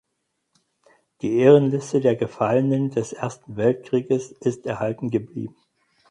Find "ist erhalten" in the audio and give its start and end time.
4.31-5.11